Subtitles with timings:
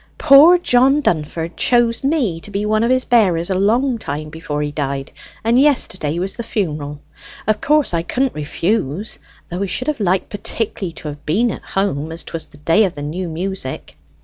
[0.17, 4.63] Poor John Dunford chose me to be one of his bearers a long time before
[4.63, 5.11] he died,
[5.43, 7.03] and yesterday was the funeral.
[7.45, 9.19] Of course I couldn't refuse,
[9.49, 12.83] though I should have liked particularly to have been at home as 'twas the day
[12.85, 13.95] of the new music."